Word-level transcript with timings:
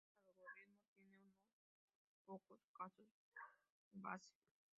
Este 0.25 0.29
algoritmo 0.33 0.81
tiene 0.97 1.19
unos 1.19 1.37
pocos 2.25 2.59
casos 2.75 3.05
base. 3.93 4.31